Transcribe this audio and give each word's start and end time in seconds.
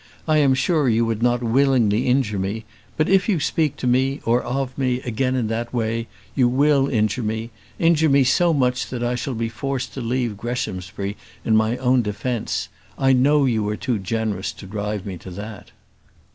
I 0.27 0.39
am 0.39 0.55
sure 0.55 0.89
you 0.89 1.05
would 1.05 1.21
not 1.21 1.43
willingly 1.43 2.07
injure 2.07 2.39
me; 2.39 2.65
but 2.97 3.07
if 3.07 3.29
you 3.29 3.39
speak 3.39 3.75
to 3.77 3.85
me, 3.85 4.19
or 4.25 4.41
of 4.41 4.75
me, 4.75 4.99
again 5.01 5.35
in 5.35 5.45
that 5.49 5.71
way, 5.71 6.07
you 6.33 6.47
will 6.49 6.87
injure 6.87 7.21
me, 7.21 7.51
injure 7.77 8.09
me 8.09 8.23
so 8.23 8.51
much 8.51 8.87
that 8.89 9.03
I 9.03 9.13
shall 9.13 9.35
be 9.35 9.47
forced 9.47 9.93
to 9.93 10.01
leave 10.01 10.37
Greshamsbury 10.37 11.17
in 11.45 11.55
my 11.55 11.77
own 11.77 12.01
defence. 12.01 12.67
I 12.97 13.13
know 13.13 13.45
you 13.45 13.69
are 13.69 13.77
too 13.77 13.99
generous 13.99 14.51
to 14.53 14.65
drive 14.65 15.05
me 15.05 15.17
to 15.17 15.29
that." 15.29 15.69